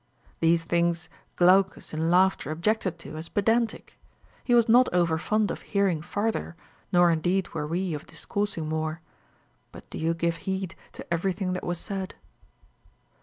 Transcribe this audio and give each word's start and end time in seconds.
These 0.39 0.63
things 0.63 1.09
Glaucus 1.35 1.93
in 1.93 2.09
laughter 2.09 2.49
objected 2.49 2.97
to 2.97 3.17
as 3.17 3.29
pedantic. 3.29 3.99
He 4.43 4.55
was 4.55 4.67
not 4.67 4.91
over 4.91 5.19
fond 5.19 5.51
of 5.51 5.61
hearing 5.61 6.01
farther, 6.01 6.55
nor 6.91 7.11
indeed 7.11 7.49
were 7.53 7.67
we 7.67 7.93
of 7.93 8.07
discoursing 8.07 8.67
more. 8.67 9.01
But 9.71 9.87
do 9.91 9.99
you 9.99 10.15
give 10.15 10.37
heed 10.49 10.73
to 10.93 11.05
every 11.13 11.33
thing 11.33 11.53
that 11.53 11.63
was 11.63 11.77
said. 11.77 12.15